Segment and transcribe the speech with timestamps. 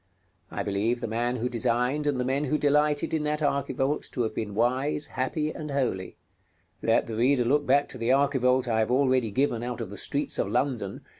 [0.49, 4.23] I believe the man who designed and the men who delighted in that archivolt to
[4.23, 6.17] have been wise, happy, and holy.
[6.81, 9.97] Let the reader look back to the archivolt I have already given out of the
[9.97, 10.99] streets of London (Plate XIII.
[11.03, 11.09] Vol.